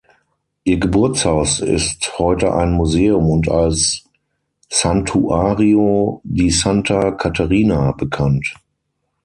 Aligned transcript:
Ihr 0.63 0.79
Geburtshaus 0.79 1.59
ist 1.59 2.17
heute 2.17 2.55
ein 2.55 2.71
Museum 2.71 3.29
und 3.29 3.47
als 3.51 4.03
Santuario 4.67 6.21
di 6.23 6.49
Santa 6.49 7.11
Caterina 7.11 7.91
bekannt. 7.91 8.55